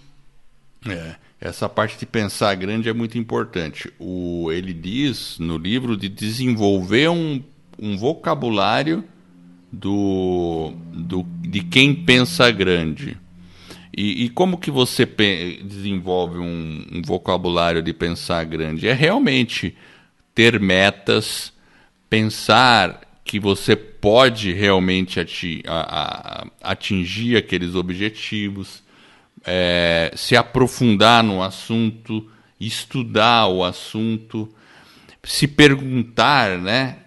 [0.88, 3.94] É, essa parte de pensar grande é muito importante.
[4.00, 7.42] O, ele diz no livro de desenvolver um,
[7.80, 9.04] um vocabulário
[9.72, 13.16] do, do, de quem pensa grande.
[13.96, 15.06] E, e como que você
[15.64, 18.88] desenvolve um, um vocabulário de pensar grande?
[18.88, 19.76] É realmente
[20.34, 21.54] ter metas,
[22.10, 25.20] pensar que você pode realmente
[26.62, 28.84] atingir aqueles objetivos,
[29.46, 32.30] é, se aprofundar no assunto,
[32.60, 34.50] estudar o assunto,
[35.24, 36.98] se perguntar, né,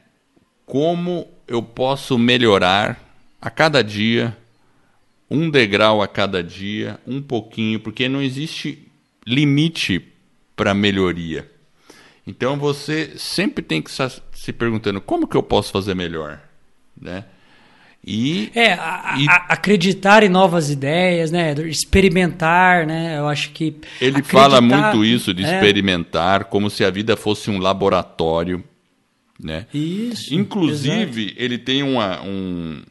[0.64, 3.00] como eu posso melhorar
[3.40, 4.36] a cada dia,
[5.30, 8.90] um degrau a cada dia, um pouquinho, porque não existe
[9.26, 10.02] limite
[10.56, 11.50] para melhoria.
[12.26, 16.40] Então você sempre tem que estar se perguntando como que eu posso fazer melhor,
[17.00, 17.24] né?
[18.04, 19.28] E, é, a, e...
[19.28, 21.52] A, acreditar em novas ideias, né?
[21.66, 23.18] Experimentar, né?
[23.18, 23.76] Eu acho que.
[24.00, 25.54] Ele fala muito isso de é...
[25.54, 28.64] experimentar, como se a vida fosse um laboratório.
[29.40, 29.66] Né?
[29.72, 30.34] Isso.
[30.34, 31.36] Inclusive, exato.
[31.38, 32.82] ele tem uma, um,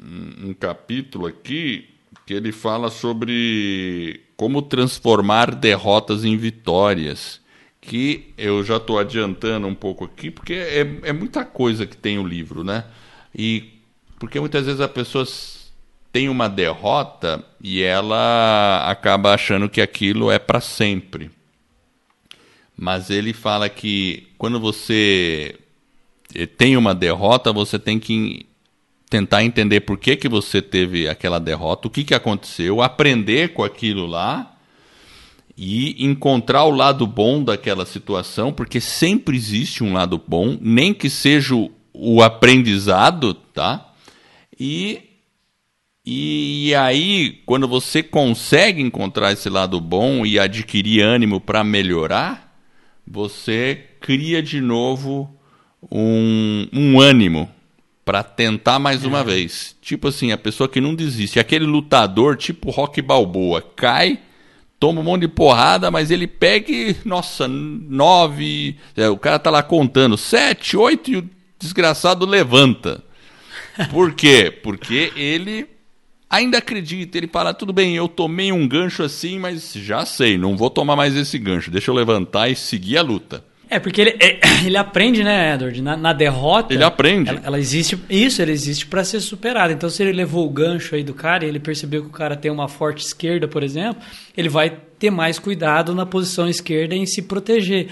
[0.45, 1.89] um capítulo aqui
[2.25, 7.41] que ele fala sobre como transformar derrotas em vitórias
[7.81, 12.19] que eu já estou adiantando um pouco aqui, porque é, é muita coisa que tem
[12.19, 12.83] o livro, né?
[13.33, 13.76] E
[14.19, 15.25] porque muitas vezes a pessoa
[16.11, 21.29] tem uma derrota e ela acaba achando que aquilo é para sempre.
[22.75, 25.55] Mas ele fala que quando você
[26.57, 28.45] tem uma derrota, você tem que
[29.09, 33.63] tentar entender por que, que você teve aquela derrota, o que, que aconteceu, aprender com
[33.63, 34.53] aquilo lá
[35.57, 41.09] e encontrar o lado bom daquela situação, porque sempre existe um lado bom, nem que
[41.09, 41.55] seja
[41.93, 43.86] o aprendizado, tá?
[44.59, 45.01] E,
[46.05, 52.57] e aí, quando você consegue encontrar esse lado bom e adquirir ânimo para melhorar,
[53.05, 55.29] você cria de novo
[55.91, 57.49] um, um ânimo
[58.03, 59.23] para tentar mais uma é.
[59.23, 59.75] vez.
[59.81, 61.39] Tipo assim, a pessoa que não desiste.
[61.39, 64.19] Aquele lutador, tipo Rock Balboa, cai,
[64.79, 68.77] toma um monte de porrada, mas ele pega e, nossa, nove.
[68.95, 73.03] É, o cara tá lá contando, sete, oito, e o desgraçado levanta.
[73.89, 74.51] Por quê?
[74.51, 75.67] Porque ele
[76.29, 77.17] ainda acredita.
[77.17, 80.95] Ele fala: tudo bem, eu tomei um gancho assim, mas já sei, não vou tomar
[80.95, 81.71] mais esse gancho.
[81.71, 83.43] Deixa eu levantar e seguir a luta.
[83.69, 85.81] É, porque ele, é, ele aprende, né, Edward?
[85.81, 86.73] Na, na derrota.
[86.73, 87.29] Ele aprende.
[87.29, 87.99] Ela, ela existe.
[88.09, 89.73] Isso, ele existe para ser superado.
[89.73, 92.35] Então, se ele levou o gancho aí do cara e ele percebeu que o cara
[92.35, 94.01] tem uma forte esquerda, por exemplo,
[94.35, 97.89] ele vai ter mais cuidado na posição esquerda em se proteger.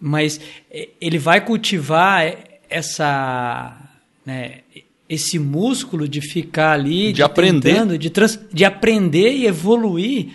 [0.00, 2.34] Mas é, ele vai cultivar
[2.68, 3.76] essa.
[4.24, 4.60] Né,
[5.08, 7.06] esse músculo de ficar ali.
[7.06, 7.72] De, de aprender.
[7.72, 10.28] Tentando, de, trans, de aprender e evoluir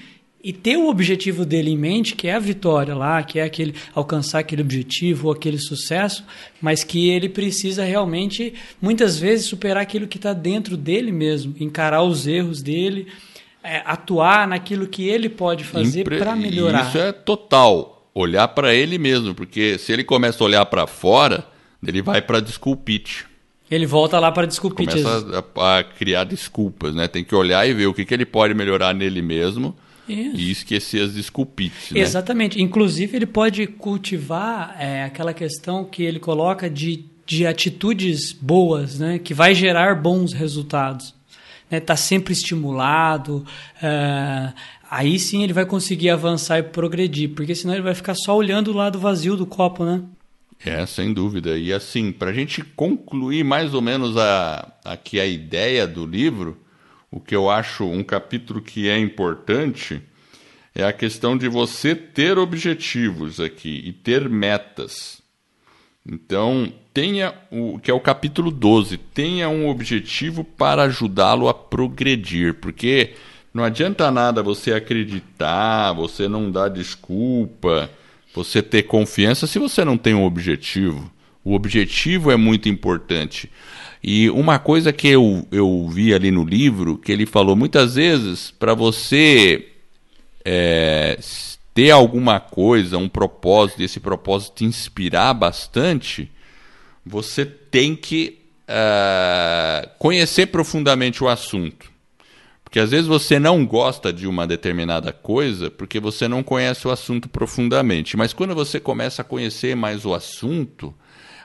[0.43, 3.73] e ter o objetivo dele em mente, que é a vitória lá, que é aquele
[3.95, 6.25] alcançar aquele objetivo ou aquele sucesso,
[6.61, 12.03] mas que ele precisa realmente muitas vezes superar aquilo que está dentro dele mesmo, encarar
[12.03, 13.07] os erros dele,
[13.63, 16.17] é, atuar naquilo que ele pode fazer Impre...
[16.17, 16.89] para melhorar.
[16.89, 21.47] Isso é total, olhar para ele mesmo, porque se ele começa a olhar para fora,
[21.81, 23.32] ele vai para desculpite.
[23.73, 25.01] Ele volta lá para desculpite.
[25.01, 27.07] Começa a, a, criar desculpas, né?
[27.07, 29.75] Tem que olhar e ver o que, que ele pode melhorar nele mesmo
[30.07, 30.35] isso.
[30.35, 31.91] E esquecer as desculpites.
[31.91, 31.99] Né?
[31.99, 32.61] Exatamente.
[32.61, 39.19] Inclusive, ele pode cultivar é, aquela questão que ele coloca de, de atitudes boas, né?
[39.19, 41.15] que vai gerar bons resultados.
[41.63, 41.79] Está né?
[41.79, 43.45] Tá sempre estimulado.
[43.81, 44.53] É,
[44.89, 48.71] aí sim ele vai conseguir avançar e progredir, porque senão ele vai ficar só olhando
[48.71, 50.01] o lado vazio do copo, né?
[50.65, 51.57] É, sem dúvida.
[51.57, 56.57] E assim, para a gente concluir mais ou menos a, aqui a ideia do livro,
[57.11, 60.01] o que eu acho um capítulo que é importante
[60.73, 65.21] é a questão de você ter objetivos aqui e ter metas.
[66.05, 72.55] Então, tenha o que é o capítulo 12, tenha um objetivo para ajudá-lo a progredir,
[72.55, 73.13] porque
[73.53, 77.89] não adianta nada você acreditar, você não dar desculpa,
[78.33, 81.11] você ter confiança se você não tem um objetivo.
[81.43, 83.49] O objetivo é muito importante.
[84.01, 88.51] E uma coisa que eu, eu vi ali no livro, que ele falou muitas vezes,
[88.51, 89.67] para você
[90.43, 91.17] é,
[91.73, 96.29] ter alguma coisa, um propósito, e esse propósito te inspirar bastante,
[97.05, 101.92] você tem que uh, conhecer profundamente o assunto.
[102.73, 106.89] Porque às vezes você não gosta de uma determinada coisa porque você não conhece o
[106.89, 108.17] assunto profundamente.
[108.17, 110.91] Mas quando você começa a conhecer mais o assunto,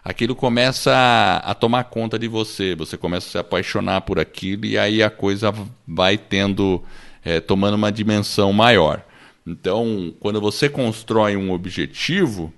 [0.03, 4.65] aquilo começa a, a, tomar conta de você, você começa a se apaixonar por aquilo
[4.65, 5.53] e aí a coisa
[5.87, 6.83] vai tendo,
[7.23, 9.05] é, tomando uma dimensão maior.
[9.47, 12.51] Então, quando você constrói um objetivo,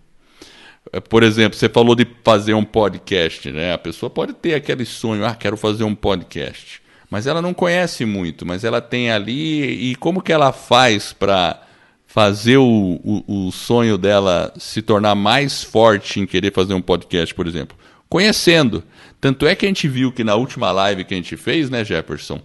[0.93, 3.73] é, por exemplo, você falou de fazer um podcast, né?
[3.73, 6.81] A pessoa pode ter aquele sonho, ah, quero fazer um podcast,
[7.11, 11.61] mas ela não conhece muito, mas ela tem ali e como que ela faz para
[12.07, 17.35] fazer o, o, o, sonho dela se tornar mais forte em querer fazer um podcast,
[17.35, 17.77] por exemplo?
[18.09, 18.83] Conhecendo.
[19.21, 21.85] Tanto é que a gente viu que na última live que a gente fez, né,
[21.85, 22.41] Jefferson?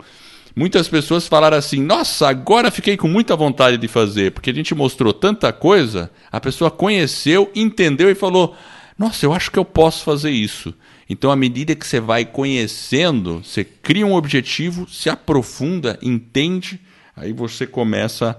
[0.56, 4.74] Muitas pessoas falaram assim: Nossa, agora fiquei com muita vontade de fazer, porque a gente
[4.74, 8.56] mostrou tanta coisa, a pessoa conheceu, entendeu e falou:
[8.98, 10.74] Nossa, eu acho que eu posso fazer isso.
[11.10, 16.80] Então, à medida que você vai conhecendo, você cria um objetivo, se aprofunda, entende,
[17.16, 18.38] aí você começa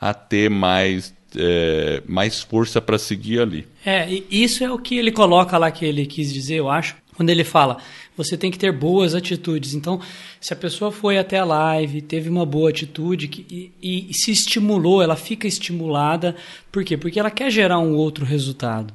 [0.00, 3.66] a ter mais, é, mais força para seguir ali.
[3.86, 7.30] É, isso é o que ele coloca lá que ele quis dizer, eu acho, quando
[7.30, 7.78] ele fala,
[8.16, 9.74] você tem que ter boas atitudes.
[9.74, 10.00] Então,
[10.40, 14.30] se a pessoa foi até a live, teve uma boa atitude que, e, e se
[14.32, 16.34] estimulou, ela fica estimulada,
[16.70, 16.96] por quê?
[16.96, 18.92] Porque ela quer gerar um outro resultado.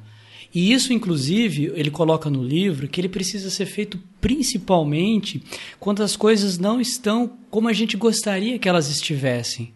[0.54, 5.42] E isso, inclusive, ele coloca no livro que ele precisa ser feito principalmente
[5.80, 9.74] quando as coisas não estão como a gente gostaria que elas estivessem.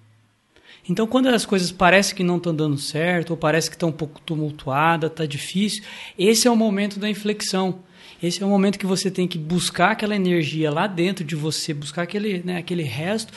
[0.89, 3.93] Então, quando as coisas parecem que não estão dando certo, ou parece que estão um
[3.93, 5.83] pouco tumultuada, está difícil,
[6.17, 7.81] esse é o momento da inflexão.
[8.23, 11.75] Esse é o momento que você tem que buscar aquela energia lá dentro de você,
[11.75, 13.33] buscar aquele, né, aquele resto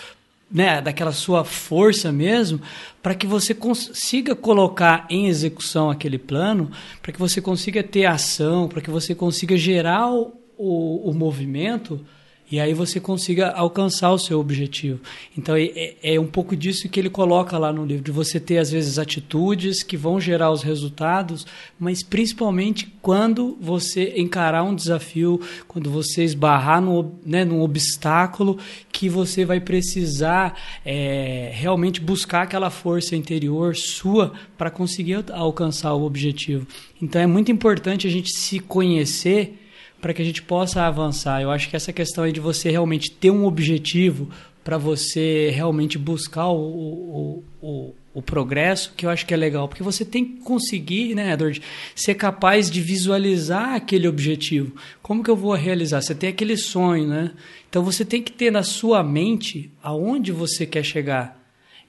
[0.52, 2.62] né, daquela sua força mesmo,
[3.02, 6.70] para que você consiga colocar em execução aquele plano,
[7.02, 12.04] para que você consiga ter ação, para que você consiga gerar o, o, o movimento
[12.52, 14.99] e aí você consiga alcançar o seu objetivo.
[15.38, 18.58] Então é, é, um pouco disso que ele coloca lá no livro, de você ter
[18.58, 21.47] às vezes atitudes que vão gerar os resultados,
[21.80, 28.58] mas principalmente quando você encarar um desafio, quando você esbarrar no, né, num obstáculo
[28.91, 36.04] que você vai precisar é, realmente buscar aquela força interior sua para conseguir alcançar o
[36.04, 36.68] objetivo.
[37.02, 39.61] Então é muito importante a gente se conhecer
[40.02, 41.41] para que a gente possa avançar.
[41.41, 44.30] Eu acho que essa questão aí de você realmente ter um objetivo
[44.64, 49.68] para você realmente buscar o, o, o, o, progresso, que eu acho que é legal,
[49.68, 51.62] porque você tem que conseguir, né, Edward,
[51.95, 54.76] ser capaz de visualizar aquele objetivo.
[55.02, 56.02] Como que eu vou realizar?
[56.02, 57.32] Você tem aquele sonho, né?
[57.70, 61.40] Então você tem que ter na sua mente aonde você quer chegar.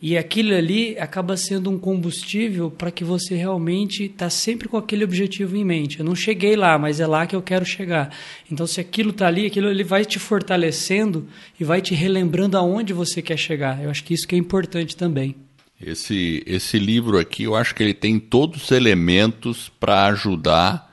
[0.02, 5.04] E aquilo ali acaba sendo um combustível para que você realmente está sempre com aquele
[5.04, 6.00] objetivo em mente.
[6.00, 8.12] Eu não cheguei lá, mas é lá que eu quero chegar.
[8.50, 11.28] Então, se aquilo está ali, aquilo ele vai te fortalecendo
[11.58, 13.80] e vai te relembrando aonde você quer chegar.
[13.80, 15.36] Eu acho que isso que é importante também.
[15.80, 20.92] Esse, esse livro aqui, eu acho que ele tem todos os elementos para ajudar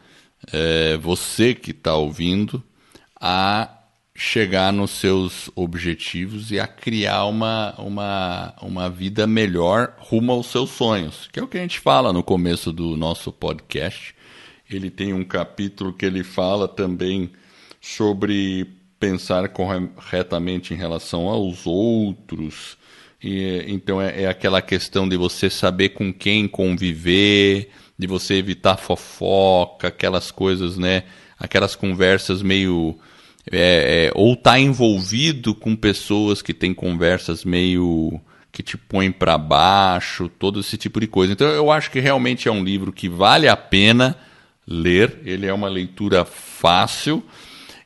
[0.53, 2.61] é, você que está ouvindo
[3.19, 3.78] a
[4.19, 10.71] chegar nos seus objetivos e a criar uma, uma, uma vida melhor rumo aos seus
[10.71, 14.13] sonhos, que é o que a gente fala no começo do nosso podcast.
[14.69, 17.31] Ele tem um capítulo que ele fala também
[17.79, 18.67] sobre
[18.99, 22.77] pensar corretamente em relação aos outros.
[23.23, 28.75] E, então é, é aquela questão de você saber com quem conviver, de você evitar
[28.75, 31.03] fofoca, aquelas coisas, né?
[31.39, 32.99] Aquelas conversas meio
[33.51, 38.21] é, é, ou tá envolvido com pessoas que têm conversas meio
[38.51, 41.33] que te põem para baixo, todo esse tipo de coisa.
[41.33, 44.15] Então eu acho que realmente é um livro que vale a pena
[44.67, 45.19] ler.
[45.25, 47.23] Ele é uma leitura fácil,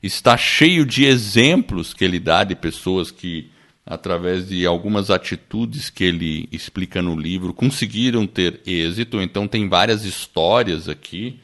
[0.02, 3.50] está cheio de exemplos que ele dá de pessoas que
[3.86, 9.22] através de algumas atitudes que ele explica no livro conseguiram ter êxito.
[9.22, 11.40] Então tem várias histórias aqui.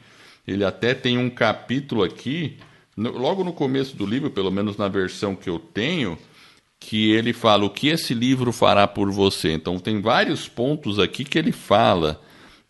[0.46, 2.56] Ele até tem um capítulo aqui
[3.08, 6.18] logo no começo do livro, pelo menos na versão que eu tenho,
[6.78, 9.52] que ele fala o que esse livro fará por você.
[9.52, 12.20] Então tem vários pontos aqui que ele fala,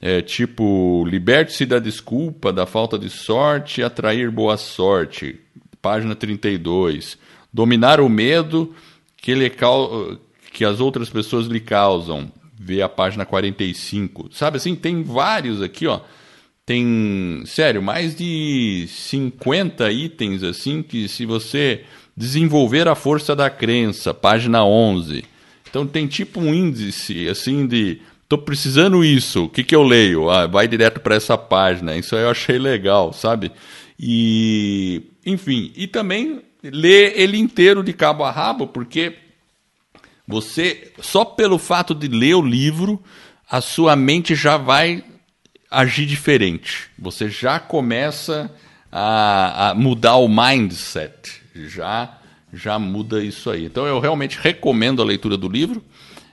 [0.00, 5.40] é, tipo liberte-se da desculpa, da falta de sorte, atrair boa sorte,
[5.82, 7.18] página 32.
[7.52, 8.74] Dominar o medo
[9.16, 9.50] que, ele,
[10.52, 14.28] que as outras pessoas lhe causam, vê a página 45.
[14.32, 16.00] Sabe assim, tem vários aqui, ó
[16.70, 21.82] tem, sério, mais de 50 itens assim que se você
[22.16, 25.24] desenvolver a força da crença, página 11.
[25.68, 30.30] Então tem tipo um índice assim de tô precisando isso, o que que eu leio?
[30.30, 31.96] Ah, vai direto para essa página.
[31.96, 33.50] Isso aí eu achei legal, sabe?
[33.98, 39.16] E enfim, e também ler ele inteiro de cabo a rabo, porque
[40.24, 43.02] você só pelo fato de ler o livro,
[43.50, 45.02] a sua mente já vai
[45.70, 46.88] agir diferente.
[46.98, 48.50] Você já começa
[48.90, 51.42] a, a, mudar o mindset.
[51.54, 52.18] Já,
[52.52, 53.66] já muda isso aí.
[53.66, 55.82] Então eu realmente recomendo a leitura do livro.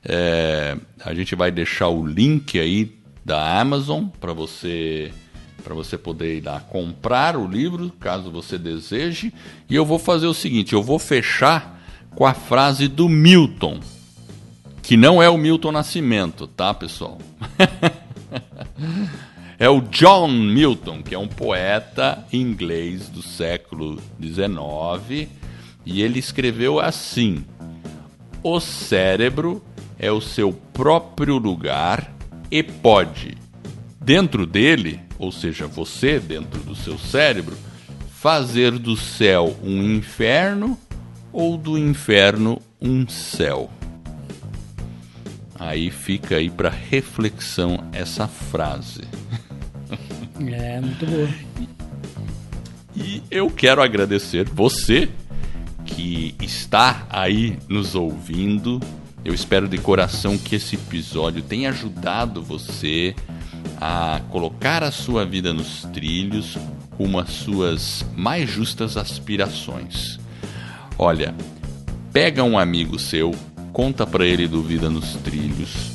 [0.03, 5.11] É, a gente vai deixar o link aí da Amazon para você
[5.63, 9.33] para você poder ir lá comprar o livro, caso você deseje.
[9.69, 11.77] E eu vou fazer o seguinte, eu vou fechar
[12.15, 13.81] com a frase do Milton,
[14.81, 17.17] que não é o Milton Nascimento, tá, pessoal?
[19.59, 25.29] é o John Milton, que é um poeta inglês do século XIX,
[25.85, 27.43] e ele escreveu assim:
[28.43, 29.63] O cérebro
[29.97, 32.13] é o seu próprio lugar
[32.51, 33.35] e pode,
[33.99, 37.57] dentro dele, ou seja, você dentro do seu cérebro,
[38.19, 40.77] fazer do céu um inferno
[41.33, 43.71] ou do inferno um céu.
[45.59, 49.01] Aí fica aí para reflexão essa frase.
[50.39, 51.29] É, muito boa.
[52.95, 55.09] E eu quero agradecer você
[55.85, 58.79] que está aí nos ouvindo.
[59.23, 63.15] Eu espero de coração que esse episódio tenha ajudado você
[63.79, 66.57] a colocar a sua vida nos trilhos
[66.97, 70.19] com as suas mais justas aspirações.
[70.97, 71.35] Olha,
[72.11, 73.35] pega um amigo seu,
[73.71, 75.91] conta para ele do Vida nos Trilhos,